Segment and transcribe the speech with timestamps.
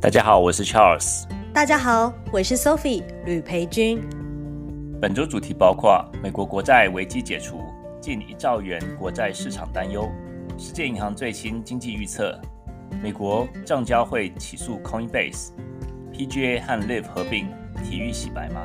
[0.00, 1.24] 大家好，我是 Charles。
[1.52, 4.00] 大家好，我是 Sophie 吕培军。
[5.02, 7.60] 本周主题包括美国国债危机解除，
[8.00, 10.08] 近一兆元国债市场担忧；
[10.56, 12.32] 世界银行最新经济预测；
[13.02, 17.48] 美国证交会起诉 Coinbase；PGA 和 Live 合并，
[17.82, 18.62] 体育洗白吗？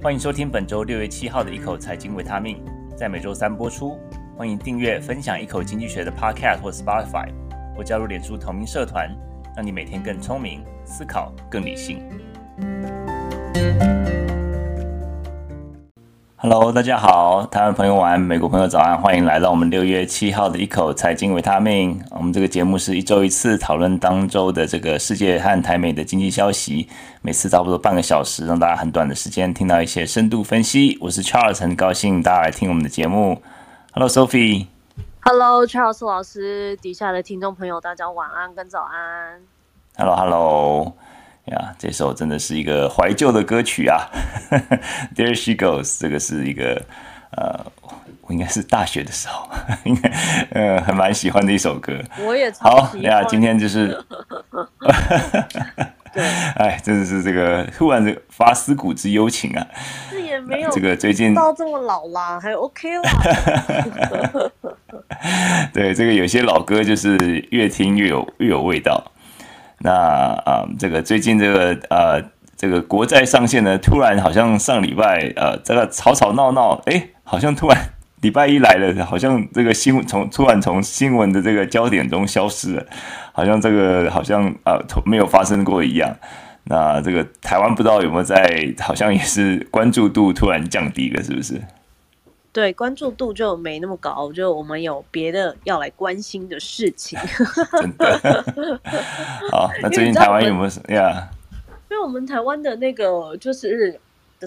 [0.00, 2.62] 欢迎收听本周六月七号的一口财经维他命，
[2.96, 3.98] 在每周三播出。
[4.36, 7.28] 欢迎订阅分享一口经济学的 Podcast 或 Spotify，
[7.76, 9.10] 或加入脸书同名社团，
[9.56, 12.02] 让你每天更聪明，思考更理性。
[16.36, 21.98] Hello，大家好，台湾朋友晚安，美国朋友早安，欢迎来到我们六月七号的一口财经维他命。
[22.10, 26.88] 我们这个节目是一周一次讨论当周的这个世界和台美的经济消息，
[27.22, 30.98] 每次差不多半个小时，让大家很短的时间听到一些深度分析。
[31.00, 33.40] 我是 Charles，很高兴大家来听我们的节目。
[33.92, 34.66] Hello，Sophie
[35.24, 35.30] Sophie。
[35.30, 39.40] Hello Charles 老师，底下的听众朋友，大家晚安跟早安。
[39.96, 40.96] Hello Hello，
[41.46, 44.08] 呀，yeah，这首真的是一个怀旧的歌曲啊。
[45.16, 46.82] There she goes，这个是一个
[47.36, 47.64] 呃，
[48.22, 49.48] 我应该是大学的时候，
[49.84, 50.10] 应该
[50.50, 51.98] 呃，还蛮喜欢的一首歌。
[52.20, 52.90] 我也超喜欢。
[52.90, 53.98] 好呀，今天就是。
[56.14, 56.22] 对，
[56.54, 59.66] 哎，真的是这个突然的发思古之幽情啊。
[60.12, 63.10] 这也没有这个最近到这么老啦，还 OK 啦。
[65.72, 69.12] 对，这个有些老歌就是越听越有越有味道。
[69.78, 69.90] 那
[70.44, 72.22] 啊、这个最近这个呃，
[72.56, 77.76] 这个国债上限呢，突然好像上礼拜呃，这个吵吵闹闹，哎，好像突然
[78.20, 82.86] 礼拜一来了，好像这个新闻从突然从新闻的这个焦点中消失了，
[83.32, 86.14] 好像这个好像啊、呃、没有发生过一样。
[86.64, 91.60] 那这个台湾不知道有没有在，好像也是关注度突然降低了，是不是？
[92.54, 97.18] 对，关注度就没那么高，就我们有别的要来关心的事情。
[97.80, 98.80] 真的。
[99.50, 101.28] 好，那最近台湾有没有什么呀？
[101.90, 104.00] 因为我们台湾的那个就是。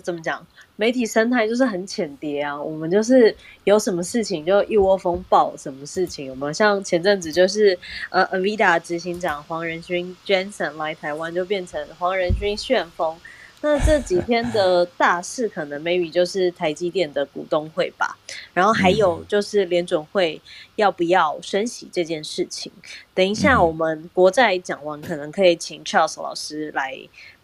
[0.03, 0.45] 怎么讲？
[0.75, 2.61] 媒体生态就是很浅碟啊。
[2.61, 6.29] 我们就是有什么事情就一窝蜂报什么事情。
[6.29, 7.75] 我们像前阵子就是
[8.11, 13.17] 呃，Avida 执行长黄仁勋 Jensen 来台湾，就变成黄仁勋旋风。
[13.61, 18.17] 那这几天的大事可能 maybe 就是台积电的股东会吧，
[18.53, 20.39] 然后还有就是联准会
[20.75, 22.71] 要不要升息这件事情。
[23.15, 26.95] 等一下我们国债讲完，可能可以请 Charles 老师来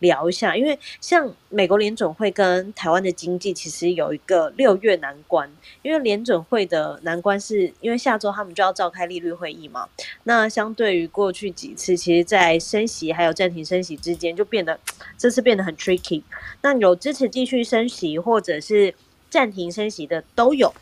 [0.03, 5.49] 聊一下，因为像美国联准会跟台湾的经济其实有一个六月难关，
[5.81, 9.87] 因为联准会的难关是因为下周他们就要召开利率会议嘛。
[10.25, 14.77] 那相对于过去几次，其实在升息还有暂停升息之间，就变得
[15.17, 16.21] 这次变得很 tricky。
[16.61, 18.93] 那有支持继续升息或者是
[19.29, 20.73] 暂停升息的都有。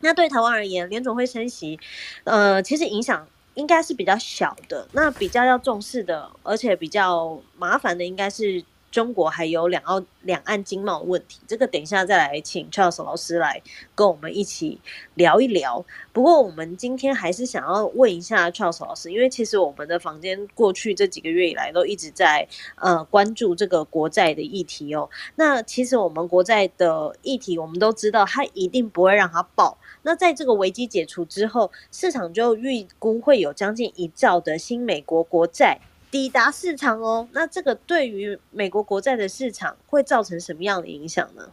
[0.00, 1.78] 那对台湾而言，联准会升息，
[2.24, 3.26] 呃，其实影响。
[3.54, 11.40] 应该是比较小的，那比较要重视的，而且比较麻烦的，应该是中国还有两澳两岸经贸问题。
[11.48, 13.60] 这个等一下再来请 Charles 老师来
[13.96, 14.78] 跟我们一起
[15.14, 15.84] 聊一聊。
[16.12, 25.08] 不过我们今天还是想要问一下 Charles 老师，因为其实我们的房间过去这几个月以来都一直在呃关注这个国债的议题哦。
[25.36, 29.78] 那其实我们国债的议题，我们都知道，它一定不会让它爆。
[30.02, 35.80] 那在这个危机解除之后，市场就预估会有将近一兆的新美国国债
[36.12, 37.26] 抵达市场哦。
[37.32, 41.48] 那这个对于美国国债的市场会造成什么样的影响呢？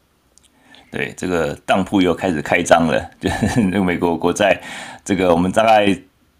[0.91, 4.61] 对，这个当铺又开始开张了，就是美国国债，
[5.03, 5.99] 这个我们大概。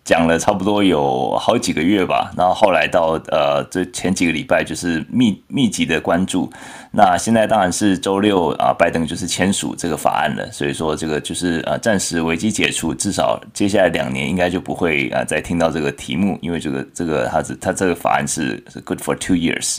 [0.09, 6.51] 讲了差不多有好几个月吧，然后后来到呃这前几个礼拜就是密密集的关注，
[6.89, 19.77] 那现在当然是周六啊，拜登就是签署这个法案了，所以说这个就是呃暂时危机解除，至少接下来两年应该就不会啊再听到这个题目，因为这个这个它是它这个法案是是 good for two years。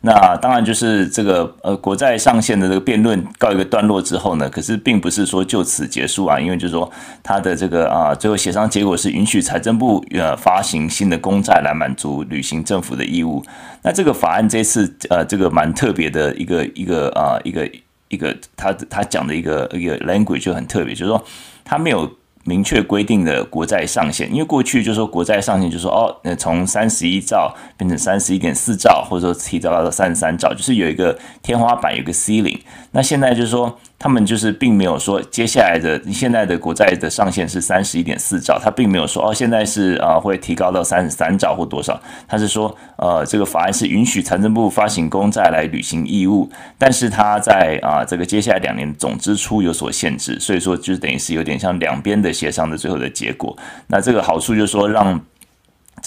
[0.00, 6.90] 那当然就是这个呃国债上限的这个辩论告一个段落之后呢，可是并不是说就此结束啊，因为就是说
[7.22, 13.44] 它的这个啊最后协商结果是允许财政部呃发行新的公债来满足履行政府的义务。
[13.82, 17.68] 那这个法案这次呃这个蛮特别的一个一个啊一个
[18.08, 21.24] 一个他他讲的一个一个 language 就很特别，就是说
[21.64, 22.08] 他没有。
[22.48, 32.60] 明确规定的国债上限，因为过去就说国债上限就说哦，那从三十一兆变成三十一点四兆，或者说提高到三十三兆，就是有一个天花板，有一个 ceiling。
[32.92, 33.78] 那现在就是说。
[33.98, 46.48] 他们就是并没有说接下来的现在的国债的上限是三十一点四兆，他并没有说哦现在是啊会提高到三十三兆或多少，他是说呃这个法案是允许财政部发行公债来履行义务，
[46.78, 53.56] 但是他在啊这个接下来两年总支出有所限制，所以说就等于是有点像两边的协商的最后的结果。
[53.88, 55.20] 那这个好处就是说让。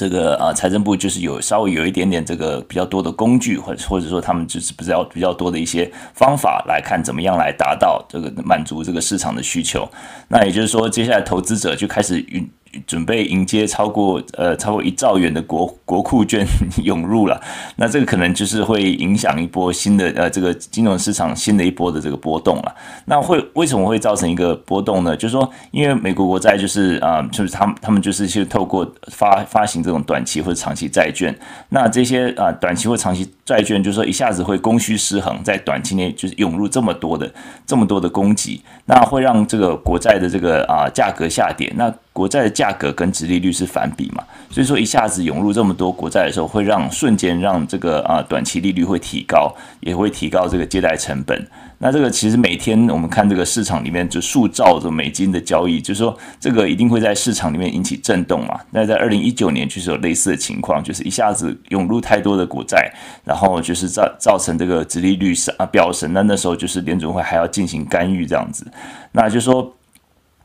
[0.01, 9.87] 这个啊，财政部就是有稍微有一点点这个比较多的工具，或者或者说他们就是比较比较多的一些方法来看怎么样来达到这个满足这个市场的需求。
[10.27, 12.49] 那也就是说，接下来投资者就开始运。
[12.87, 16.45] 准备迎接超过呃超过一兆元的国国库券
[16.83, 17.41] 涌入了，
[17.75, 22.75] 那这个可能就是会影响一波新的呃这个金融市场新的一波的这个波动了。
[23.05, 25.15] 那会为什么会造成一个波动呢？
[25.15, 31.37] 就是说，因为美国国债就是啊、就是他们他们就是去透过发发行这种短期或者长期债券，
[31.69, 37.31] 那这些啊、短期或长期债券就是说一下子会供需失衡，在短期内就是涌入这么多的
[37.65, 41.71] 这么多的供给，那会让这个国债的这个啊、价格下跌。
[41.75, 51.47] 那国债的价格跟殖利率是反比嘛，所以说一下子涌入这么多国债的时候，会让瞬间让这个啊短期利率会提高，也会提高这个借贷成本。
[51.77, 58.59] 那这个其实每天我们看这个市场里面就数兆的美金的交易，就是说这个一定会在市场里面引起震动嘛。
[58.71, 62.93] 那在二零一九年就是有类似的情况，就是一下子涌入太多的国债，
[63.23, 66.11] 然后就是造造成这个殖利率上啊飙升。
[66.13, 68.67] 那那时候就是联准会还要进行干预这样子，
[69.13, 69.73] 那就是说。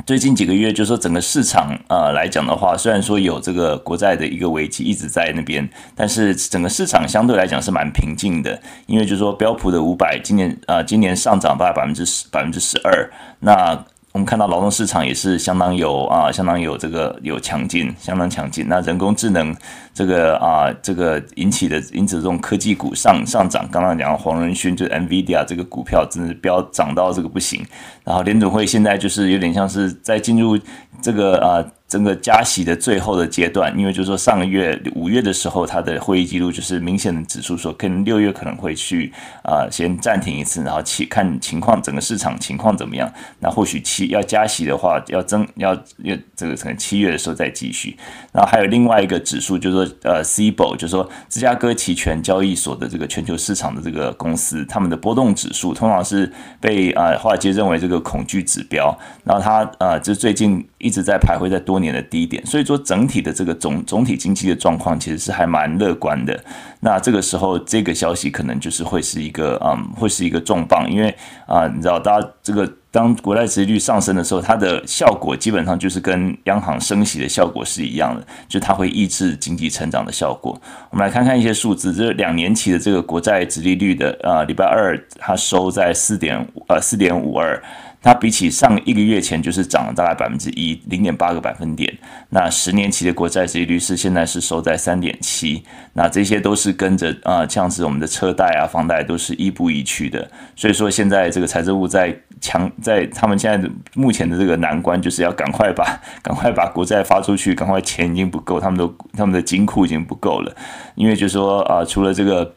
[0.05, 13.11] 最近几个月，就是说整个市场呃来讲的话，虽然说有这个国债的一个危机一直在那边，但是整个市场相对来讲是蛮平静的，因为就是说标普的五百今年呃今年上涨大概百分之十百分之十二，
[13.41, 13.85] 那。
[14.13, 18.67] 我们看到劳动市场也是相当有啊，相当有这个有强劲，相当强劲。
[18.67, 19.55] 那人工智能
[19.97, 27.65] 这个啊，这个引起的因此这种科技股上上涨，刚刚讲黄仁勋就是 NVIDIA 这个股票真的是飙涨到这个不行。
[28.05, 30.59] 然后联准会现在就是有点像是在进入
[31.01, 31.65] 这个啊。
[31.89, 39.13] 整个加息的最后的阶段，因为就是说上个月五月的时候，它的会议记录就是明显的指出说，可能六月可能会去
[39.45, 43.09] 啊、先暂停一次，然后七看情况，整个市场情况怎么样。
[43.39, 47.97] 那或许七要加息的话，要增要要这个可能七月的时候再继续。
[48.33, 58.97] 然后还有另外一个指数，就是说呃，CBO 就是说芝加哥期权交易所的这个全球市场的这个公司，他们的波动指数通常是被啊、呃、华尔街认为这个恐惧指标。
[59.25, 61.77] 然后它、呃、就最近一直在徘徊在多。
[61.79, 66.43] 年的低点，所以说整体的这个总总体经济的状况其实是还蛮乐观的。
[66.81, 71.15] 那这个时候，这个消息可能就是会是一个嗯，会是一个重磅，因为
[71.47, 80.59] 啊、你知道，大家这个当国债殖利率上升的时候，它的效果基本上就是跟央行升息的效果是一样的，就它会抑制经济成长的效果。
[80.91, 86.35] 我们来看看一些数字，这两年期的这个国债殖利率的啊，礼拜二它收在四点
[86.69, 87.63] 呃四点五二。
[88.07, 91.93] 它比起上一个月前就是涨了大概百分之一，零点八个百分点。
[92.31, 95.65] 那十年期的国债收益率是现在是收在三点七，
[95.95, 100.31] 那这些都是跟着啊，像是我们的车贷啊、房贷都是亦步亦趋的。
[100.55, 110.55] 所以说现在这个财政部在强，在他们现在的目前的这个难关，就是要赶快把赶快把国债发出去，赶快钱已经不够，他们都他们的金库已经不够了，
[110.95, 112.55] 因为就是说啊，除了这个。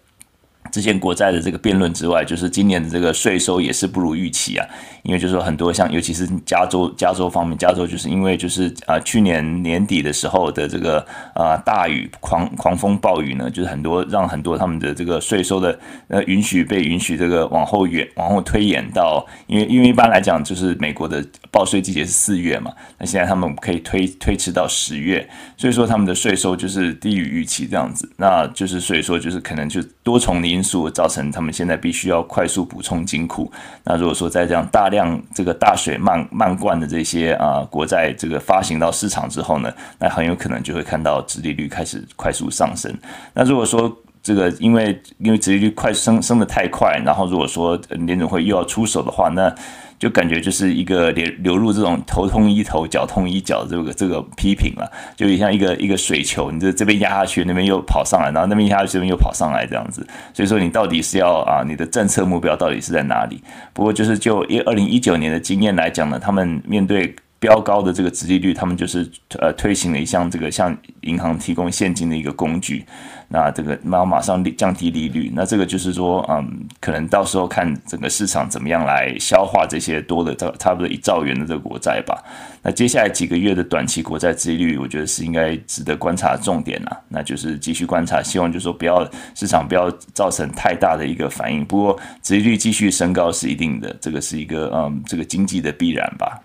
[0.72, 4.66] 之前国债的这个辩论之外，就是今年的这个税收也是不如预期啊，
[5.04, 15.78] 因为就是说很多像尤其是加州，加州方面，加州就是因为就是啊、去年年底的时候的这个啊、大雨狂狂风暴雨呢，就是很多让很多他们的这个税收的
[16.08, 25.28] 呃允许被允许这个往后延往后推延到，因为因为一般来讲就是美国的报税季节是四月嘛，那现在他们可以推推迟到十月，
[25.58, 33.50] 所以说他们的税收就是低于预期这样子，那就是所以说就是可能就多重的因因素造成他们现在必须要快速补充金库。
[33.86, 42.94] 那如果说在这样大量这个大水漫漫灌的这些啊国债这个发行到市场之后呢，那很有可能就会看到殖利率开始快速上升。
[43.34, 43.90] 那如果说
[44.22, 49.56] 这个因为因为殖利率快升升的太快，然后如果说联总会又要出手的话，那
[50.00, 60.08] 就感觉就是一个流流入这种头痛医头脚痛医脚这个这个批评了，就像一个一个水球，你这这边压下去，那边又跑上来，然后那边压下去，这边又跑上来这样子。
[60.34, 63.44] 所以说你到底是要啊，你的政策目标到底是在哪里？
[63.74, 67.14] 不过就是就一二零一九年的经验来讲呢，他们面对。
[67.40, 72.86] 标高的这个殖利率，他们就是呃推行了一项这个向银行提供现金的一个工具，
[73.30, 82.22] 那这个然后马上降低利率，那这个就是说，嗯，可能到时候看整个市场怎么样来消化这些多的差差不多一兆元的这个国债吧。
[82.62, 91.64] 那接下来几个月的短期国债殖利率，我觉得是应该值得观察重点啊，那就是继续观察，希望就是说不要市场不要造成太大的一个反应。
[91.64, 96.38] 不过殖利率继续升高是一定的，这个是一个嗯这个经济的必然吧。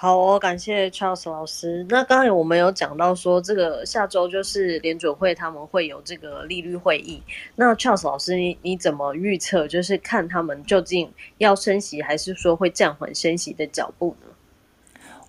[0.00, 1.84] 好哦，感谢 Charles 老师。
[1.88, 7.20] 那刚才我们有讲到说，这个下周就是联准会他们会有这个利率会议。
[7.56, 9.66] 那 Charles 老师，你你怎么预测？
[9.66, 14.28] 就是看他们究竟要升息，还是说会暂缓升息的脚步呢？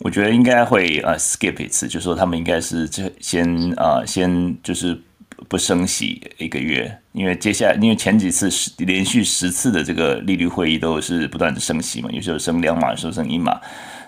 [0.02, 4.96] 我觉得应该会呃 skip 一次，就是说他们应该是这先呃先就是
[5.48, 13.60] 不升息一个月，因为接下来因为前几次十连续十次的这个利率会议都是不断的升息嘛，有时候升两码，有时候升一码。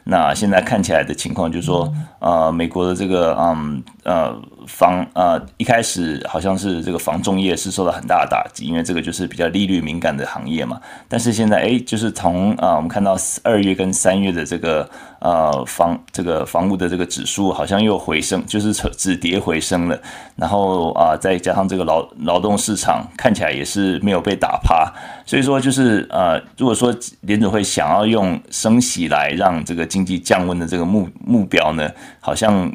[0.04, 4.36] 那现在看起来的情况就是说，呃，美国的这个嗯呃
[4.68, 10.80] 房呃一开始好像是这个房仲业是受到很大的打击，因为这个就是比较利率敏感的行业嘛。
[11.08, 14.90] 但是现在哎，就是从啊、我们看到二月跟三月的这个
[15.20, 20.00] 呃房这个房屋的这个指数好像又回升，就是止跌回升了。
[20.36, 24.92] 然后啊、再加上这个劳劳动市场看起来也是没有被打趴，
[25.26, 31.90] 所以说就是呃如果说联准会想要用升息来让这个经济降温的这个目目标呢，
[32.20, 32.72] 好像。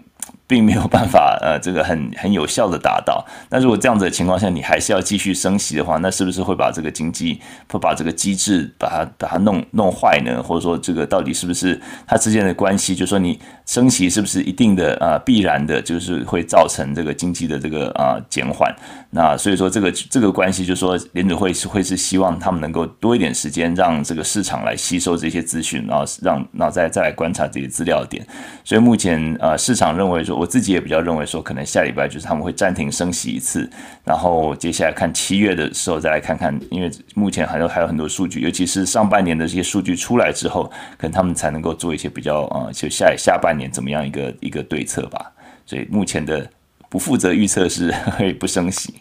[0.48, 3.26] 并没有办法，呃，这个很很有效的达到。
[3.50, 10.40] 那如果这样子的情况下，你还是要继续升息的话，那是不是会把这个经济，会把这个机制把它把它弄弄坏呢？
[10.40, 12.94] 或者说，这个到底是不是它之间的关系？
[12.94, 13.36] 就说，你
[13.66, 18.72] 升息是不是一定的啊、必然的，就是会造成这个经济的这个啊、减缓？
[19.10, 28.24] 那所以说，这个这个关系，就是说，联准会是会是希望他们能够多一点时间，让这个市场来吸收这些资讯，然后让然后再再来观察这些资料点。
[28.62, 30.35] 所以目前呃，市场认为说。
[30.36, 33.68] 我自己也比较认为说，可能下礼拜就是他们会暂停升息一次，
[34.04, 45.32] 然后接下来看七月的时候再来看看，因为目前还有还有很多数据，尤其是上半年的这些数据出来之后，可能他们才能够做一些比较、呃，就下下半年怎么样一个一个对策吧。
[45.64, 46.48] 所以目前的
[46.90, 48.94] 不负责预测是 会不升息。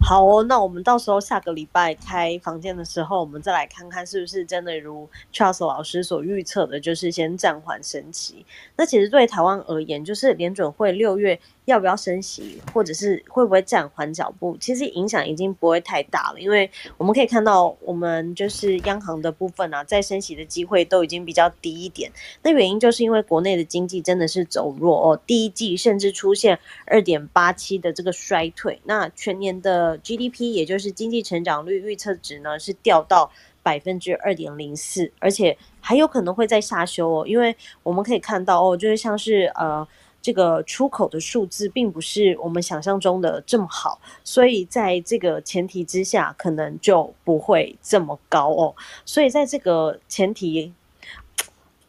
[0.00, 8.46] 好哦，那我们到时候下个礼拜开房间的时候，我们再来看看是不是真的如 Charles 老师所预测的，就是先暂缓升息。
[8.76, 11.40] 那其实对台湾而言，就是联准会六月。
[11.68, 14.56] 要不要升息，或者是会不会暂缓脚步？
[14.58, 22.10] 其实影响已经不会太大了，因为我们可以看到，我们就是央行的部分啊，在升息的机会都已经比较低一点。
[22.42, 33.30] 那原因就是因为国内的经济真的是走弱哦，第一季甚至出现二点八七的这个衰退，那全年的 GDP 也就是经济成长率预测值呢是掉到
[33.62, 39.86] 百分之二点零四，而且还有可能会再下修哦，因为我们可以看到哦，就是像是呃。
[40.20, 48.74] 这个出口的数字并不是我们想象中的这么好，所以在这个前提之下，可能就不会这么高哦。
[49.04, 50.72] 所以在这个前提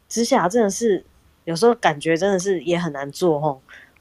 [0.08, 1.04] 之下，真的是
[1.46, 3.60] 有时候感觉真的是也很难做哦。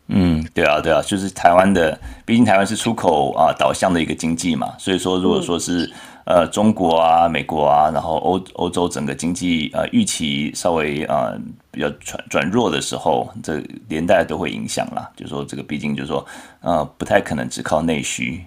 [0.08, 5.90] 嗯，对啊，对啊，就是台湾的，毕竟台湾是出口啊导向的一个经济嘛，所以说如果说是。
[6.30, 11.34] 呃，中国啊，美国啊，然后欧欧洲整个经济呃预期稍微呃
[11.70, 15.08] 比较转转弱的时候，这连带都会影响啦。
[15.16, 16.22] 就是说这个毕竟就是说
[16.60, 18.44] 呃不太可能只靠内需。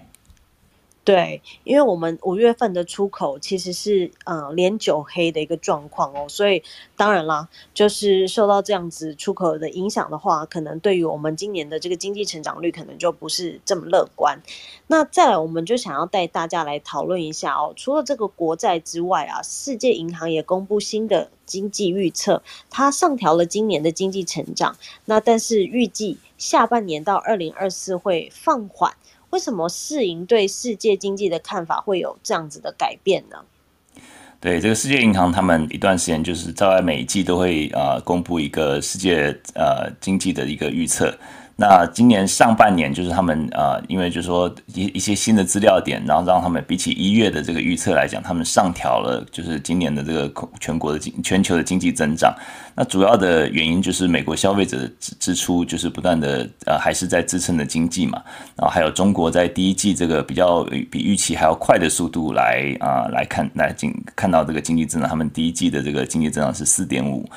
[1.04, 6.62] 对，因为我们五月份的出口其实是呃连九黑的一个状况哦，所以
[6.96, 14.40] 当然啦，就是受到这样子出口的影响的话，可能对于我们今年的这个经济成长率可能就不是这么乐观。
[14.86, 28.94] 那再来，我们就想要带大家来讨论一下哦，除了这个国债之外啊，世界银行也公布新的经济预测，它上调了今年的经济成长，那但是预计下半年到二零二四会放缓。
[29.32, 33.38] 为什么世银对世界经济的看法会有这样子的改变呢？
[34.38, 41.16] 对，这个世界银行，他们一段时间就是在每一季都会啊、公布一个世界呃经济的一个预测。
[41.56, 52.34] 那今年上半年就是他们啊、因为就是说一一些新的资料点，然后让他们比起一月的这个预测来讲，他们上调了就是今年的这个全国的经全球的经济增长。
[52.74, 58.22] 那主要的原因就是美国消费者的支支出就是不断的呃还是在支撑的经济嘛，
[58.56, 67.28] 然后还有中国在第一季这个比较比预期还要快的速度来啊、来看来经看到这个经济增长，他们第一季的这个经济增长是四点五。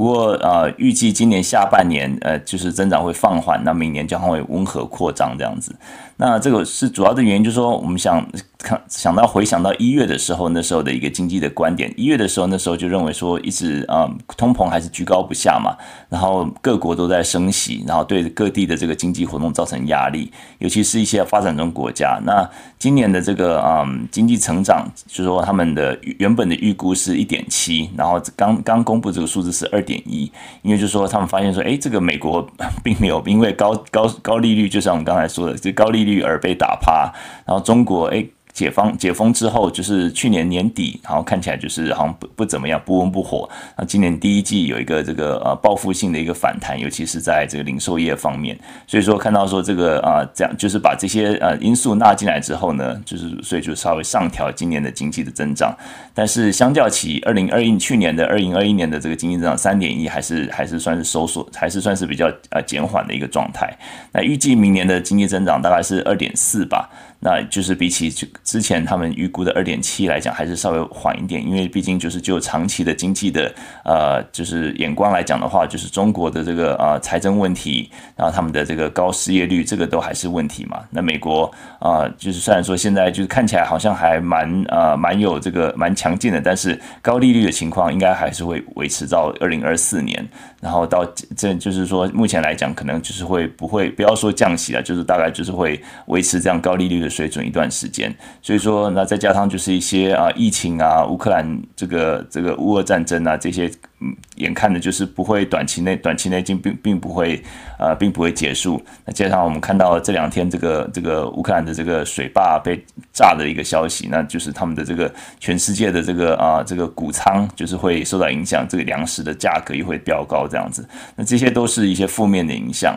[0.00, 5.76] 不过，呃，预计今年下半年，呃，就是增长会放缓，那明年将会温和扩张这样子。
[6.20, 8.24] 那这个是主要的原因，就是说，我们想
[8.58, 15.74] 看想到回想到一月的时候，那时候的一个经济的观点，一月的时候，那时候就认为说，一直啊、通膨还是居高不下嘛，
[16.10, 22.20] 然后各国都在升息，然后对各地的这个经济活动造成压力，尤其是一些发展中国家。
[22.26, 22.46] 那
[22.78, 32.46] 今年的这个啊、经济成长，就是说他们的原本的预估是一点七，然后刚刚公布这个数字是二点一，因为就是说他们发现说，哎，这个美国
[32.84, 37.12] 并没有因为高高高利率，就像我们刚才说的，这高利率而被打趴，
[37.46, 38.26] 然后中国哎。
[38.52, 43.48] 解放解封之后，就是去年年底，然后看起来就是好像不不怎么样，不温不火。
[43.76, 48.58] 那今年第一季有一个这个呃报复性的一个反弹，尤其是在这个零售业方面。
[48.86, 55.74] 所以说看到说这个啊、这样就是把这些呃因素纳进来之后呢，就是所以就稍微上调今年的经济的增长。
[56.12, 63.72] 但是相较起二零二一去年的二零二一年的这个经济增长三点一，还是还是算是收缩，还是算是比较呃减缓的一个状态。
[64.12, 66.90] 那预计明年的经济增长大概是二点四吧。
[67.22, 68.10] 那就是比起
[68.42, 80.80] 之前他们预估的二点七来讲，还是稍微缓一点，因为毕竟就是就长期的经济的呃，就是眼光来讲的话，就是中国的这个呃财政问题，然后他们的这个高失业率，这个都还是问题嘛。
[80.88, 90.26] 那美国啊、就是虽然说现在就是看起来好像还蛮呃蛮有这个蛮强劲的，但是高利率的情况应该还是会维持到二零二四年，
[90.60, 91.04] 然后到
[91.36, 97.09] 这就是说目前来讲，可能就是会不会不要说降息了，就是大概就是会维持这样高利率的。
[97.10, 107.42] 水准一段时间，所以说那再加上就是一些啊疫情啊乌克兰这个这个乌俄战争啊这些，嗯，眼看的就是不会短期内短期内并并并不会
[107.78, 108.80] 呃并不会结束。
[109.04, 120.88] 那加上我们看到这两天这个这个乌克兰的这个水坝被炸的一个消息，那就是他们的这个全世界的这个啊这个谷仓就是会受到影响，这个粮食的价格也会飙高这样子。
[121.16, 122.96] 那这些都是一些负面的影响。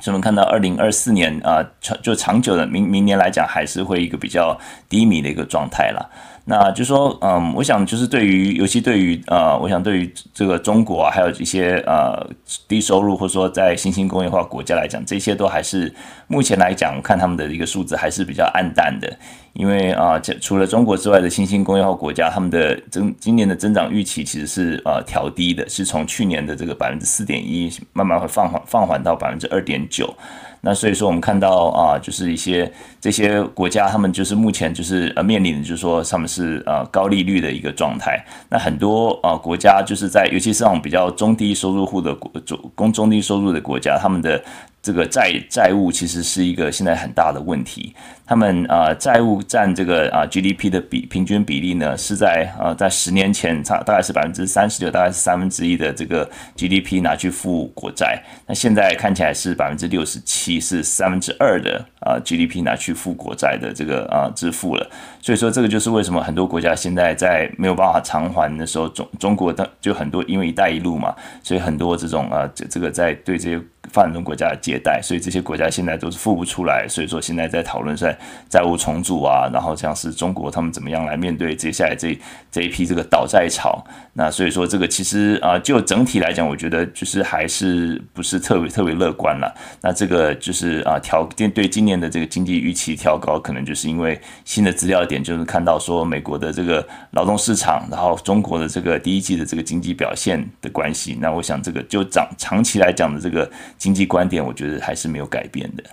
[0.00, 4.56] 所以我们看到二零二四年啊，长就长久的明明年来讲，还是会一个比较
[4.88, 6.08] 低迷的一个状态了。
[6.50, 12.26] 那就说，嗯，我想就是对于，尤其对于呃，我想对于这个中国啊，还有一些呃
[12.66, 15.94] 低收入或者说在新兴工业化国家来讲，这些都还是
[16.26, 19.14] 目前来讲，看他们的一个数字还是比较暗淡的。
[19.52, 30.14] 因为啊，这除了中国之外的新兴工业化国家，他们的增今年的增长预期其实是呃调低的，是从去年的这个百分之四点一，慢慢会放缓放缓到百分之二点九。
[30.60, 38.24] 那所以说，我们看到啊，就是一些这些国家，他们就是目前就是呃面临的，就是说他们是呃高利率的一个状态。
[38.50, 42.30] 那很多啊国家就是在，尤其是那种比较中低收入户的国
[42.76, 44.42] 中中低收入的国家，他们的。
[44.88, 47.94] 这个债债务其实是一个现在很大的问题。
[48.26, 56.26] 他们啊债务占这个啊 GDP 的比平均比例呢，是在啊在十年前差大概是百分之三十六，大概是三分之一的这个
[56.56, 58.22] GDP 拿去付国债。
[58.46, 64.90] 那现在看起来是百分之六十七，是三分之二的啊 GDP 拿去付国债的这个啊支付了。
[65.20, 73.60] 所以说这个就是为什么很多国家现在在没有办法偿还的时候，中中国的就很多因为“一带一路”嘛，所以很多这种啊这这个在对这些。
[73.90, 78.16] 发展中国家的借贷，所以这些国家现在都是付不出来，所以说现在在讨论在
[78.48, 82.18] 债务重组啊，然后像是中国他们怎么样来面对接下来这
[82.50, 83.84] 这一批这个倒债潮。
[84.12, 89.54] 那所以说这个其实啊，就整体来讲，我觉得就是还是不是特别特别乐观了。
[89.80, 101.16] 那这个就是啊调对对今年的这个经济预期调高，可能就是因为新的资料点，就是看到说美国的这个劳动市场，然后中国的这个第一季的这个经济表现的关系。
[101.20, 103.48] 那我想这个就长长期来讲的这个。
[103.78, 105.84] 经济观点，我觉得还是没有改变的。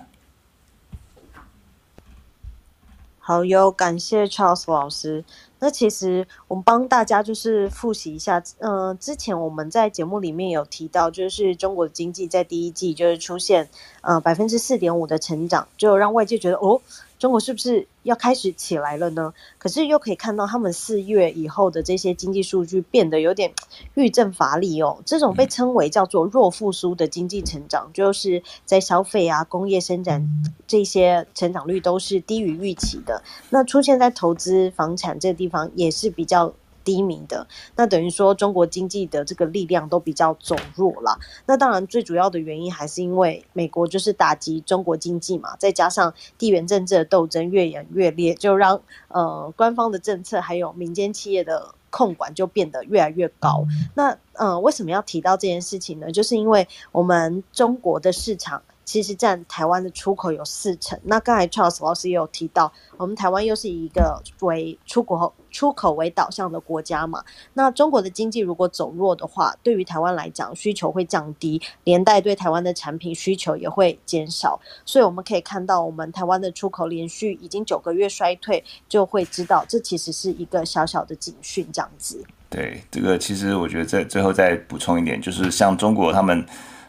[3.18, 5.24] 好哟，感谢 Charles 老师。
[5.58, 13.68] 那其实我们帮大家就是复习一下，嗯、之前我们在节目里面有提到，就是中国的经济在第一季就是出现
[14.02, 16.80] 呃百分之四点五的成长，就让外界觉得哦。
[17.18, 19.32] 中国是不是要开始起来了呢？
[19.58, 23.52] 可是又可以看到他们四月以后的这些经济数据变得有点
[23.94, 24.98] 遇症乏力哦。
[25.04, 30.28] 这种被称为叫做弱复苏的经济成长，就是在消费啊、工业生产
[30.66, 33.22] 这些成长率都是低于预期的。
[33.50, 36.54] 那出现在投资房产这个地方也是比较。
[36.86, 37.44] 低迷的，
[37.74, 41.18] 那等于说中国经济的这个力量都比较走弱了。
[41.46, 53.64] 那当然最主要的原因还是因为美国就是打击中国经济嘛，再加上地缘政治的斗争越演越烈，就让呃官方的政策还有民间企业的控管就变得越来越高。
[53.94, 56.12] 那呃为什么要提到这件事情呢？
[56.12, 58.62] 就是因为我们中国的市场。
[58.86, 60.98] 其实占台湾的出口有四成。
[61.02, 67.24] 那刚才 Charles 老师也有提到，我们台湾又是一个为出口出口为导向的国家嘛。
[67.54, 74.60] 那中国的经济如果走弱的话，对于台湾来讲，需求会降低，连带对台湾的产品需求也会减少。
[74.84, 82.24] 所以我们可以看到，我们台湾的出口连续已经九个月衰退，就会知道这其实是一个小小的警讯，这样子。
[82.48, 86.46] 对，这个其实我觉得在最后再补充一点，就是像中国他们。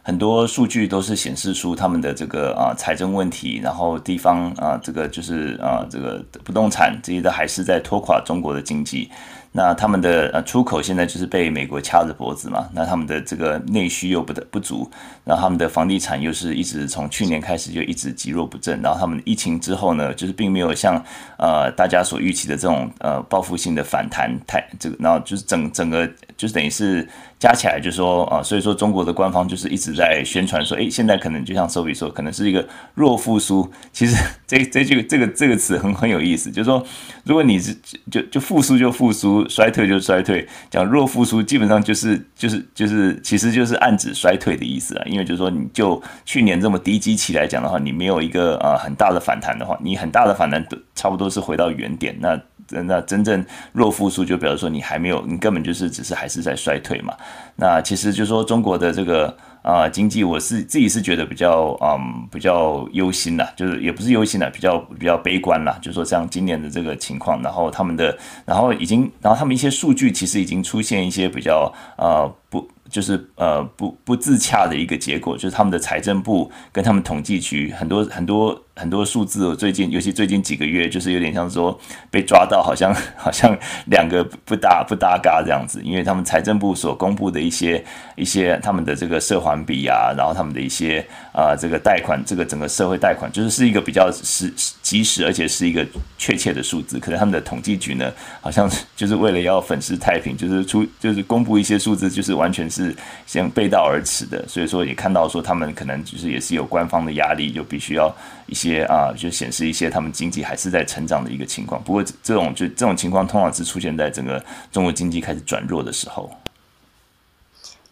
[0.07, 9.11] 很多数据都是显示出他们的这个啊财政问题，然后地方啊这个就是啊这个不动产这些都还是在拖垮中国的经济。
[9.51, 14.89] 那他们的呃出口现在就是被美国掐着脖子嘛，那他们的这个内需又不得不足，
[15.25, 21.03] 然后他们的房地产又是一直从去年开始就一直极弱不振，然后他们疫情之后呢，就是并没有像
[21.37, 27.07] 呃大家所预期的这种呃报复性的反弹太这个，然后就是整整个就是等于是。
[27.39, 33.71] 加起来就是说啊，所以说中国的官方就是一直在宣传说，诶，现在可能就像 s o p i 说，可能是一个弱复苏。
[33.93, 34.15] 其实
[34.47, 36.83] 这这句这个这个词很很有意思，就是说，
[37.25, 37.77] 如果你是
[38.09, 45.05] 就就复苏就复苏，衰退就衰退，讲弱复苏基本上就是就是就是其实就是暗指衰退的意思啊。
[45.05, 52.41] 因为就是说，你就去年这么低基期来讲的话，你没有一个呃很大的反弹的话，你很大的反弹都差不多是回到原点那。
[52.69, 57.13] 那真正弱复苏，就表示说你还没有，你根本就是只是还是在衰退嘛。
[57.55, 65.77] 那其实就是说中国的这个啊、经济，我是自己是觉得比较嗯比较忧心啦，就是也不是忧心啦，比较比较悲观啦。
[65.81, 72.69] 就说像今年的这个情况，然后他们的，然后已经，然后他们一些数据其实已经出现一些比较呃不。
[72.89, 81.77] 就是呃不不自洽的一个结果，就是他们的财政部跟他们统计局很多很多很多数字，我最近尤其最近几个月，就是有点像说
[82.09, 83.53] 被抓到，好像 好像
[83.87, 87.83] 两个不搭不搭嘎这样子，因为他们财政部所公布的一些
[88.15, 94.49] 一些他们的这个社环比啊，然后他们的一些啊、这个贷款，这个整个社会贷款，就是是一个比较实
[94.81, 95.85] 及时而且是一个
[96.17, 98.09] 确切的数字，可能他们的统计局呢，
[98.39, 102.77] 好像就是为了要粉饰太平，就是出就是公布一些数字，就是完全是。
[102.77, 111.81] 是先背道而驰的，所以说也看到说他们可能就是也是有官方的压力，就必须要一些啊，就显示一些他们经济还是在成长的一个情况。
[111.83, 116.29] 不过这种就这种情况通常是出现在整个中国经济开始转弱的时候。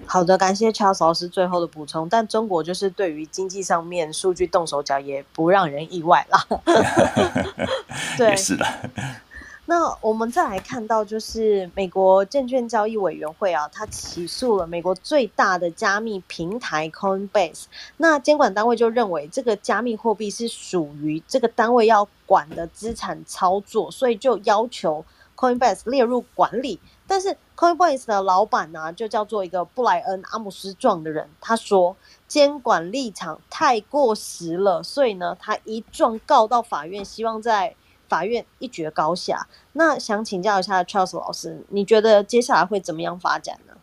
[0.05, 2.07] 好的，感谢 Charles 老师最后的补充。
[2.09, 6.45] 但中国就是对于经济上面数据动手脚，也不让人意外啦。
[8.17, 8.65] 对，也是的。
[9.67, 17.63] 那我们再来看到，就是美国证券交易委员会啊，他起诉了美国最大的加密平台 Coinbase。
[17.97, 25.04] 那监管单位就认为，这个加密货币是属于这个单位要管的资产操作，所以就要求
[25.36, 26.80] Coinbase 列入管理。
[27.08, 31.95] 但是 Coinbase 的老板呢、就叫做一个布莱恩·阿姆斯壮的人，他说
[32.28, 37.75] 监管立场太过时了，所以呢，他一状告到法院，希望在。
[38.09, 43.74] 法院一决高下，那想请教一下 Charles 老师，你觉得接下来会怎么样发展呢？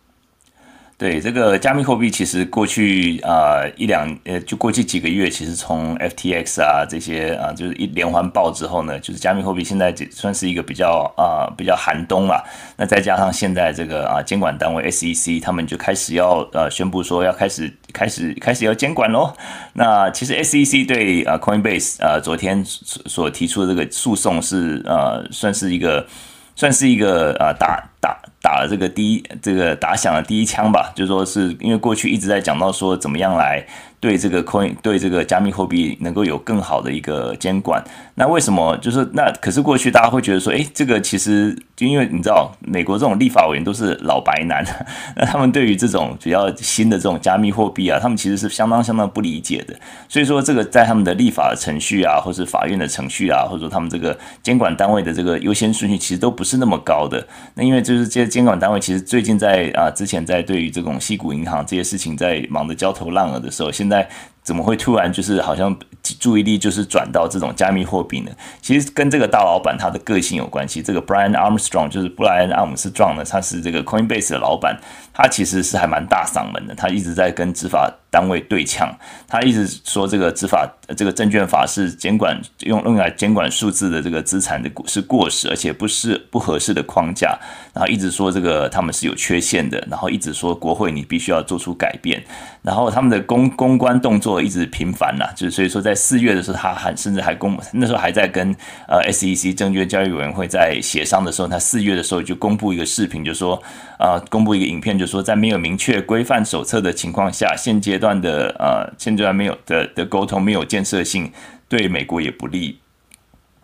[1.02, 12.44] 对这个加密货币，其实过去啊、呃、一两呃，就过去几个月，其实从 FTX 啊这些啊，就是一连环爆之后呢，就是加密货币现在算是一个比较啊、呃、比较寒冬了。
[12.76, 19.34] 那再加上现在这个啊监管单位 SEC 他们就开始要呃宣布说要开始开始开始要监管喽。
[19.72, 26.06] 那其实 SEC 对啊 Coinbase 啊昨天所提出的这个诉讼是呃算是一个
[26.54, 28.18] 算是一个啊打打。
[28.42, 33.64] 打了这个第一，这个打响了第一枪吧，就说是因为过去一直在讲到说怎么样来。
[34.00, 37.80] 对这个 coin，对这个加密货币能够有更好的一个监管，
[38.16, 39.30] 那为什么就是那？
[39.40, 44.66] 可是过去大家会觉得说，哎，这个其实就因为你知道，美国这种立法委员都是老白男，
[45.14, 49.76] 那他们对于这种比较新的这种加密货币啊，他们其实是相当相当不理解的。
[50.08, 57.24] 所以说，这个在他们的立法程序啊，或是法院的程序啊，或者说他们这个监管单位的这个优先顺序，其实都不是那么高的。
[57.54, 64.08] 那因为这就是这些监管单位，其实最近在啊之前在对于这种矽谷银行这些事情在忙得焦头烂额的时候，现在。
[64.44, 65.72] 怎么会突然就是好像
[66.18, 68.32] 注意力就是转到这种加密货币呢？
[68.60, 70.82] 其实跟这个大老板他的个性有关系。
[70.82, 74.76] 这个 Brian Armstrong 就是布莱恩·阿姆斯壮呢，他是这个 Coinbase 的老板，
[75.14, 78.94] 他其实是还蛮大嗓门的，他一直在跟执法单位对呛，
[79.26, 87.38] 他一直说这个执法这个证券法是监管用用来监管数字的这个资产的是过时，而且不是不合适的框架，
[87.72, 92.22] 然后一直说这个他们是有缺陷的，然后一直说国会你必须要做出改变，
[92.60, 94.42] 然后他们的公公关动作。
[94.42, 98.52] 一直频繁呐，就是所以说，在四月的时候，他还甚至还公那时候还在跟
[98.88, 103.62] 呃 SEC 证券交易委员会在协商的时候，他四月的时候就公布一个视频，就说、
[104.02, 111.30] 呃，公布一个影片，就是说在没有明确规范手册的情况下，现阶段的呃现阶段没有的的沟通没有建设性，
[111.68, 112.80] 对美国也不利。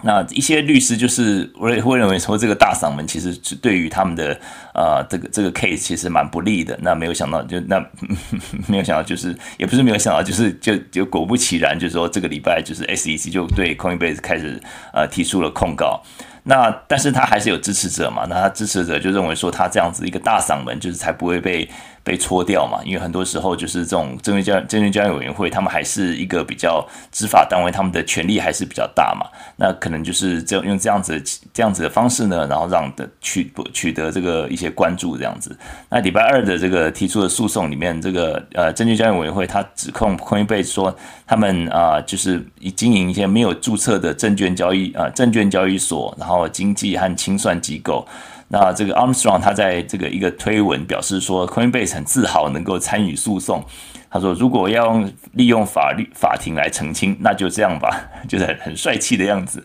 [0.05, 4.41] 那一些律师就是我也会认为说，这个大嗓门其实是对于他们的、
[4.73, 6.79] 呃、这个这个 case 其实蛮不利的。
[6.83, 7.85] 那没有想到就那
[8.69, 16.01] 没有想到就是也不是没有想到就是就就果不其然，就是说这个礼拜就是 SEC 就对 Coinbase 开始呃提出了控告。
[16.49, 18.27] 那但是他还是有支持者嘛？
[18.29, 21.69] 那他支持者就认为说他这样子一个大嗓门就是才不会被。
[22.05, 26.83] 被搓掉嘛，因为很多时候就是这种证券交证券交易委员会，他们还是一个比较
[27.13, 29.27] 执法单位，他们的权力还是比较大嘛。
[29.57, 35.55] 那可能就是这样用这样子这样子的方式呢，然后让的取取得这个一些关注这样子。
[35.91, 42.43] 那礼拜二的这个提出的诉讼里面，这个呃证券交易委员会他指控 Coinbase 说他们啊、就是
[42.75, 48.07] 经营一些没有注册的证券交易啊、证券交易所，然后经济和清算机构。
[48.49, 53.65] 那这个 Armstrong 他在这个一个推文表示说，Coinbase 很自豪能够参与诉讼。
[54.11, 57.91] 他说，如果要用利用法律法庭来澄清，那就这样吧，
[58.29, 59.63] 就是很很帅气的样子。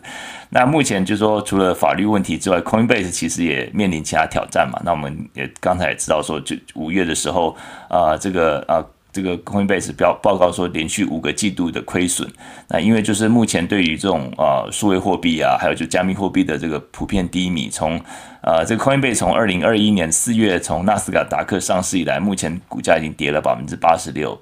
[0.50, 4.78] 那目前就说，除了法律问题之外，Coinbase 其实也面临其他挑战嘛。
[4.84, 7.56] 那我们也刚才也知道说，就五月的时候，
[7.88, 8.76] 啊、呃，这个啊。
[8.76, 12.28] 呃这个 Coinbase 报报告说，连续五个季度的亏损。
[12.68, 17.98] 那因为就是目前对于这种呃数位货币啊，还有就加密货币的这个普遍低迷，从
[18.42, 24.36] 呃这个 Coinbase 从二零二一年四月从纳斯达克上市以来，目前股价已经跌了百分之八十六。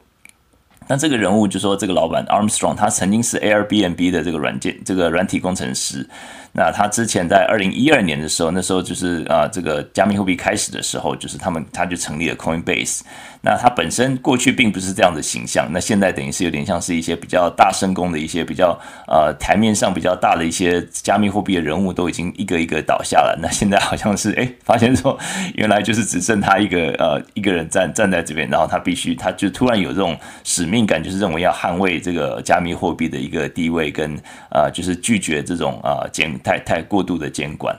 [0.88, 6.06] 那这个人物就说，这个老板 Armstrong 他曾经是 Airbnb 的这个软件这个软体工程师。
[6.54, 13.00] 那他之前在二零一二年的时候，那时候就是啊，这个加密货币开始的时候，就是他们他就成立了 Coinbase。
[13.44, 23.36] 那他本身过去并不是这样的形象，那现在等于是有点像是一些比较大声公的一些比较呃台面上比较大的一些加密货币的人物都已经一个一个倒下了。
[23.42, 25.18] 那现在好像是哎，发现说
[25.54, 34.18] 原来就是只剩他一个呃一个人站站在这边，然后他必须他就突然有这种使命感，就是认为要捍卫这个加密货币的一个地位跟
[34.50, 36.32] 呃就是拒绝这种呃监。
[36.42, 37.72] 太太过度的监管，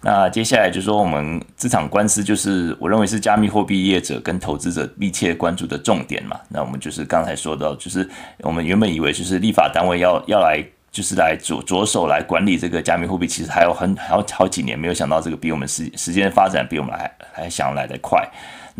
[0.00, 6.36] 那接下来就说，我们这场官司就是我认为是加密货币业者跟投资者密切关注的重点嘛。
[6.48, 8.08] 那我们就是刚才说到，就是
[8.38, 18.28] 我们原本以为就是立法单位要要来，就是来着着手来管理这个加密货币，其实还有很还有好几年，没有想到这个比我们时时间发展比我们还还想来得快。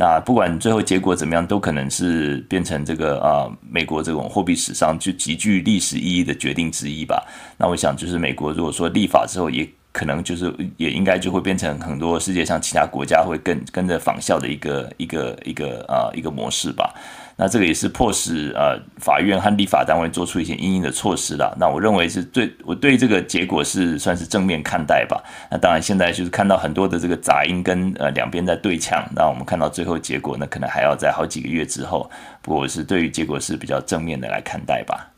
[0.00, 7.26] 那不管最后结果怎么样，都可能是变成这个啊，美国这种货币史上就极具历史意义的决定之一吧。
[7.56, 16.94] 那我想，就是美国如果说立法之后，也可能就是也应该就会变成很多世界上其他国家会跟跟着仿效的一个一个一个啊一个模式吧。
[17.40, 21.57] 那这个也是迫使呃法院和立法单位做出一些应应的措施了。
[21.57, 25.22] 那我认为是对我对这个结果是算是正面看待吧。
[25.48, 29.09] 那当然现在就是看到很多的这个杂音跟呃两边在对呛。
[29.14, 32.11] 那我们看到最后结果，那可能还要在好几个月之后。
[32.42, 35.09] 不过我是对于结果是比较正面的来看待吧。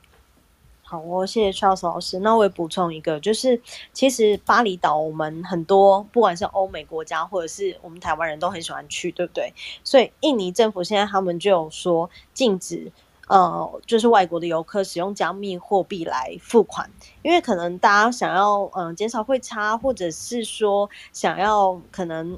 [0.90, 2.18] 好哦，谢谢 Charles 老师。
[2.18, 9.54] 那我也补充一个，就是其实巴厘岛我们很多，不管是欧美国家或者是我们台湾人都很喜欢去，对不对？
[9.84, 12.90] 所以印尼政府现在他们就有说禁止，
[13.28, 16.90] 呃，就是外国的游客使用加密货币来付款，
[17.22, 22.36] 因为可能大家想要嗯、呃、减少汇差，或者是说想要可能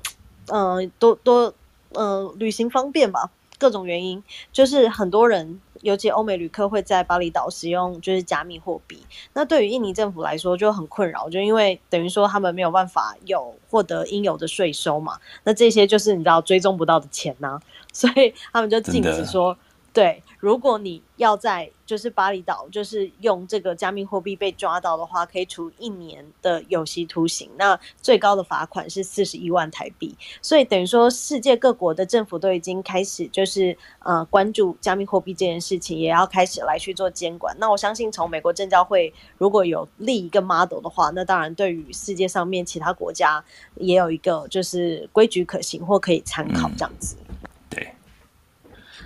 [0.48, 1.54] 嗯、多多
[1.94, 5.58] 嗯、旅行方便吧，各种原因，就是很多人。
[5.82, 8.98] 尤其欧美旅客会在巴厘岛使用就是加密货币，
[9.34, 19.56] 那对于印尼政府来说就很困扰，就因为等于说他们没有办法有获得应有的税收嘛，那这些就是你知道追踪不到的钱呐、啊， 所以他们就禁止说。
[19.92, 30.16] 对，如果你要在就是巴厘岛，就是用这个加密货币被抓到的话，可以处一年的有期徒刑，那最高的罚款是四十一万台币。
[30.40, 37.54] 所以等于说，世界各国的政府都已经开始就是呃关注加密货币这件事情，也要开始来去做监管。
[37.58, 47.14] 那我相信，从美国证交会如果有立一个 model 的话，那当然对于世界上面其他国家也有一个就是规矩可行或可以参考这样子。
[47.28, 47.31] 嗯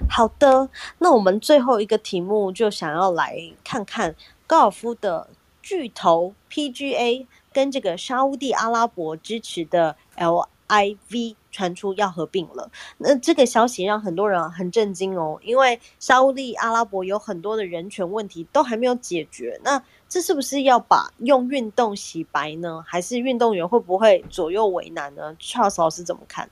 [0.09, 4.15] 好的，那我们最后一个题目就想要来看看
[4.47, 5.29] 高尔夫的
[5.63, 12.71] 巨头 PGA 跟这个沙乌地阿拉伯支持的 LIV 传出要合并了。
[12.99, 19.59] 那这个消息让很多人很震惊哦，因为沙乌地阿拉伯有很多的人权问题都还没有解决。
[19.65, 22.85] 那这是不是要把用运动洗白呢？
[22.87, 26.49] 还是运动员会不会左右为难呢？Charles 老师怎么看？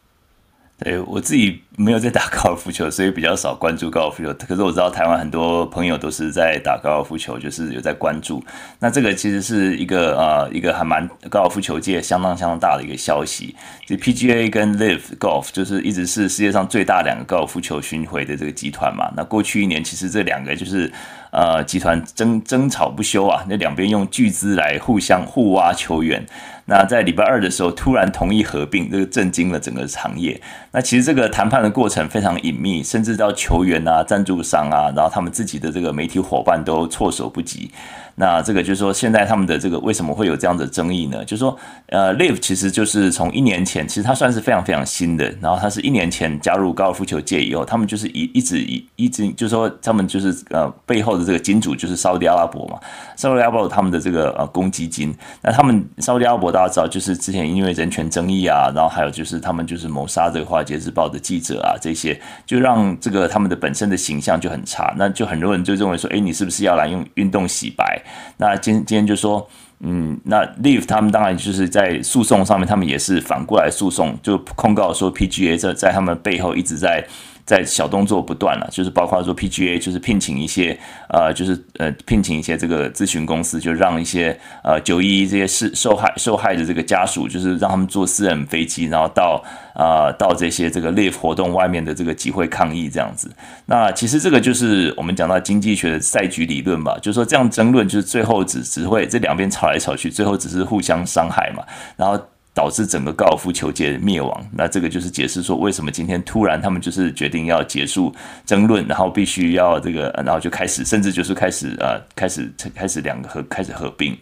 [0.85, 4.31] 对，我自己没有在打高尔夫球，所以比较少关注高尔夫球。
[4.47, 8.45] 可是我知道台湾很多朋友都是在打高尔夫球，就是有在关注。
[8.79, 13.57] 那这个其实是一个呃一个还蛮高尔夫球界相当相当大的一个消息。
[13.87, 19.11] 就 PGA 跟 Live Golf 就是一直是世界上最大两个高尔夫球巡回的这个集团嘛。
[19.17, 20.93] 那过去一年其实这两个就是。
[21.35, 26.25] 呃集团争争吵不休啊，那两边用巨资来互相互挖球员。
[26.67, 30.41] 那在礼拜二的时候突然同意合并，这个震惊了整个行业。
[30.73, 37.71] 那其实这个谈判的过程非常隐秘，甚至到球员啊、赞助商啊，然后他们自己的这个媒体伙伴都措手不及。
[38.17, 41.23] 那这个就是说，现在他们的这个为什么会有这样的争议呢？
[41.25, 45.35] 就是说，呃，Live 其实就是从一年前，其实它算是非常非常新的。
[45.41, 52.79] 然后它是一年前加入高尔夫球界以后，他们就是一一直一一直就是说，他们就是呃背后的这个金主就是沙乌地阿拉伯嘛，
[53.17, 55.15] 沙乌地阿拉伯他们的这个呃公积金。
[55.43, 64.95] 那他们沙乌地阿拉伯大家知道，就是之前因为人权争议啊，然后还有就是他们就是谋杀这个华尔街日报的记者啊，这些就让这个他们的本身的形象就很差。
[64.97, 68.03] 那就很多人就认为说，哎，你是不是要来用运动洗白？
[68.37, 69.49] 那今今天就说，
[69.81, 77.07] 嗯，那 Live 他们当然就是在诉讼上面，他们也是反过来诉讼，就控告说 PGA 在在他们背后一直在。
[77.45, 80.79] 在小动作不断了，就是包括说 PGA 就是聘请一些
[81.09, 93.31] 呃，就是呃聘请一些这个咨询公司，就让一些呃九一一这些受受害受害的这个家属，就是让他们坐私人飞机，然后到呃到这些这个 Live 活动外面的这个集会抗议这样子。
[93.67, 101.63] 那其实这个就是我们讲到经济学的赛局理论吧，就是说这样争论就是最后只只会这两边吵来吵去，最后只是互相伤害嘛，
[101.97, 102.19] 然后。
[102.55, 108.15] 导致整个高尔夫球界灭亡，那这个就是解释说为什么今天突然他们就是决定要结束
[108.47, 114.17] 争论，然后必须要这个，然后就开始，甚至就是开始呃，开始开始两个合开始合并。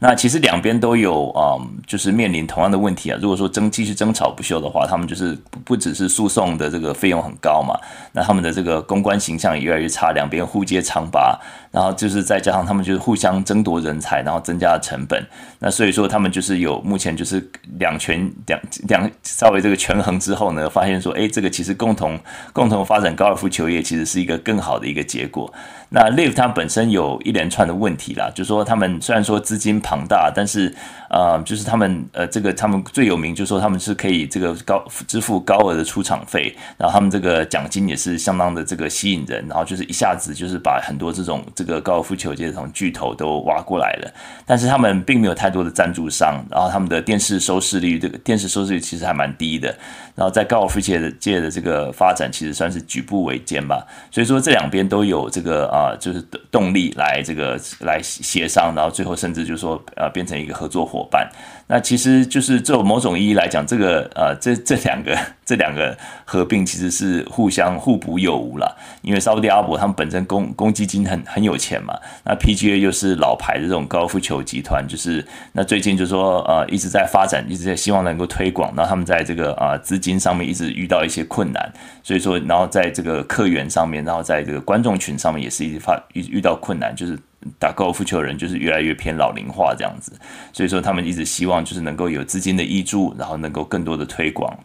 [0.00, 3.18] 那其实两边都有啊、嗯，就是面临同样的问题啊。
[3.22, 7.78] 如果说争继续争吵不休的话，他们就是不只是诉讼的这个费用很高嘛，
[8.12, 11.38] 那他们的这个公关形象也越来越差，两边互揭长疤，
[11.74, 15.20] 然后就是再加上他们就是互相争夺人才，然后增加成本。
[15.58, 17.44] 那所以说他们就是有目前就是
[17.80, 22.16] 两权两两稍微这个权衡之后呢，发现说，哎，这个其实共同
[22.52, 25.52] 共同发展高尔夫球业其实是一个更好的一个结果。
[25.88, 30.74] 那 Live 它本身有一连串的问题啦，就说他们虽然说资金庞大，但是
[31.08, 44.12] 呃，就是他们呃，这个他们最有名就是说他们是可以这个高支付高额的出场费，然后他们这个奖金也是相当的这个吸引人，然后就是一下子就是把很多这种这这个高尔夫球界的这种巨头都挖过来了，
[44.44, 49.68] 但是他们并没有太多的赞助商，然后他们的电视收视率这个电视收视率其实还蛮低的，
[50.16, 55.84] 然后在高尔夫界的界的这个发展其实算是举步维艰吧，所以说这两边都有这个啊。
[55.84, 61.28] 啊，就是动力来这个来协商，然后最后甚至就是说呃变成一个合作伙伴。
[61.68, 68.76] 那其实就是就某种意义来讲，这个呃这这两个这两个合并其实是互相互补有无了。
[69.02, 81.72] 因为沙乌地阿伯他们本身公公积金很很有钱嘛，那 PGA 又是老牌的这种高尔夫球集团，就是那最近就说呃一直在发展，一直在希望能够推广，然后他们在这个啊资金上面一直遇到一些困难，
[82.02, 85.84] 所以说然后在这个客源上面，然后在这个观众群上面也是一直。
[85.84, 87.18] 发遇遇到困难，就是
[87.58, 90.12] 打高尔夫球的人就是越来越偏老龄化这样子，
[90.52, 94.56] 所以说他们一直希望就是能够有资金的挹注，然后能够更多的推广。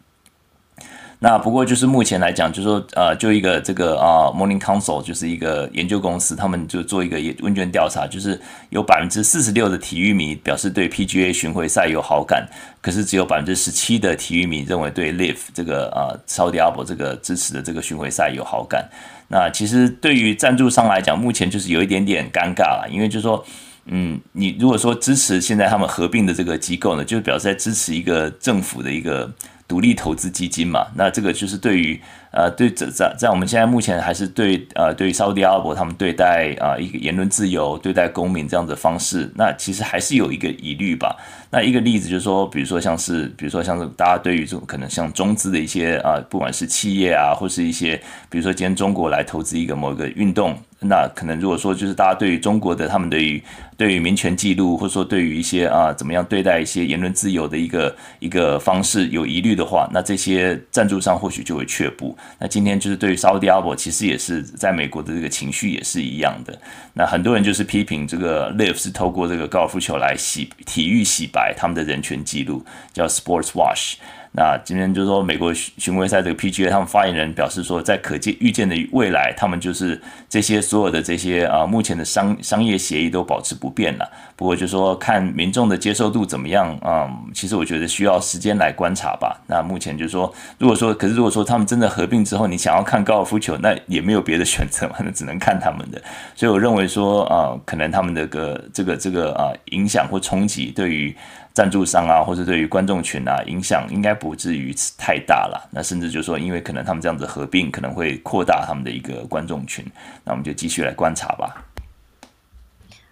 [1.21, 8.39] 那不过就是目前来讲，就是说呃，就一个这个啊，Morning Consult 就是一个研究公司，他们就做一个问卷调查，就是
[8.69, 12.47] 有百分之四十六的体育迷表示对 PGA 巡回赛有好感，
[12.79, 18.89] 可是只有百分之十七的体育迷认为对 Live 这个啊，沙乌地阿拉伯这个支持的这个巡回赛有好感。
[19.29, 23.45] 那其实对于赞助商来讲，目前就是有一点点尴尬了，因为就是说，
[23.85, 29.31] 嗯，你如果说支持现在他们合并的这个机构呢，就表示在支持一个政府的一个
[29.69, 31.97] 独立投资基金嘛，那这个就是对于。
[32.31, 41.17] 呃，对，这在在我们现在目前还是对呃，对于沙乌地阿拉伯他们对待啊、呃、一个言论自由、对待公民这样的方式，那其实还是有一个疑虑吧。
[41.49, 53.43] 那一个例子就是说，比如说像是，比如说像是大家对于这种可能像中资的一些啊、呃，不管是企业啊，或是一些，比如说今天中国来投资一个某一个运动，那可能如果说就是大家对于中国的他们对于
[53.75, 62.17] 对于民权记录，或者说对于一些啊、怎么样对待一些言论自由的一个一个方式有疑虑的话，那这些赞助商或许就会却步。
[62.37, 66.57] 那今天就是对于沙乌地阿拉伯，其实也是在美国的这个情绪也是一样的。
[66.93, 72.63] 那很多人就是批评这个 Live 是透过这个高尔夫球来洗体育洗白他们的人权记录，
[72.93, 73.95] 叫 Sports Wash。
[74.31, 84.07] 那今天就是说，美国巡回赛这个 PGA 他们发言人表示说，在可见预见的未来，他们就是这些所有的这些啊，目前的商商业协议都保持不变了。
[84.35, 89.41] 不过就是说，看民众的接受度怎么样啊、其实我觉得需要时间来观察吧。
[89.47, 95.99] 那目前就是说，如果说，可是如果说他们真的合并之后，你想要看高尔夫球，那也没有别的选择嘛， 那只能看他们的。
[96.35, 101.15] 所以我认为说啊，可能他们的个这个这个啊影响或冲击对于。
[101.59, 105.67] 赞助商啊，或者对于观众群啊影响，应该不至于太大了。
[105.73, 109.85] 那甚至就是说，因为可能他们这样子合并，可能会扩大他们的一个观众群。
[110.23, 111.65] 那我们就继续来观察吧。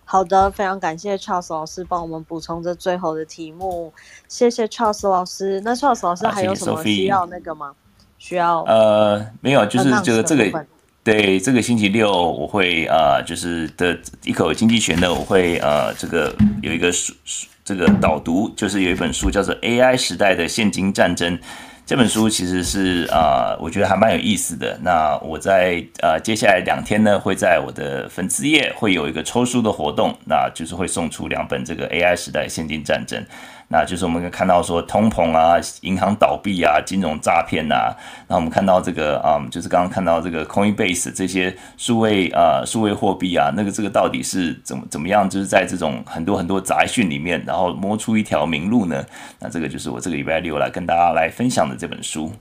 [0.05, 3.93] 好的，非常感谢 Charles 老师帮我们补充这最后的题目，
[4.29, 5.59] 谢谢 Charles 老师。
[5.65, 7.73] 那 Charles 老师还有什么需要那个吗？
[8.17, 8.61] 需要？
[8.61, 10.65] 呃，没有，就是这个这个。
[11.07, 21.37] 对，这个星期六我会呃，就是的一口经济学呢，我会呃，这个有一个书书，这个导读，就是有一本书叫做《AI 时代的现金战争》。
[21.85, 24.77] 这本书其实是啊、我觉得还蛮有意思的。
[24.83, 33.23] 那我在呃接下来两天呢，会在我的粉丝页会有一个抽书的活动，那就是会送出两本这个 AI 时代现金战争。
[33.69, 37.93] 那就是我们可以看到说通膨啊，银行倒闭啊，金融诈骗呐。
[38.25, 45.29] 那我们看到这个啊、嗯，就是刚刚看到这个 Coinbase 这些数位啊数位货币啊，那个这个到底是怎么怎么样？
[45.29, 49.05] 就是在这种很多很多杂讯里面，然后摸出一条明路呢？
[49.39, 52.31] 那这个就是我这个礼拜六来跟大家来分享的这本书。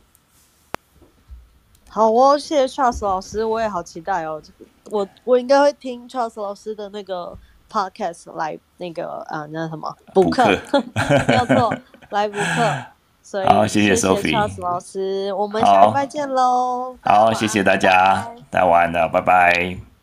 [1.89, 4.41] 好哦，谢谢 Charles 老师，我也好期待哦。
[4.91, 7.37] 我我应该会听 Charles 老师的那个。
[7.71, 10.45] Podcast 来那个啊，那什么补课，
[11.29, 11.75] 没有错，
[12.11, 12.77] 来补课。
[13.23, 16.97] 所以好，谢谢 Sophie 老师，我们下礼拜见喽。
[17.01, 19.96] 好，谢谢大家，大家晚安了，拜拜。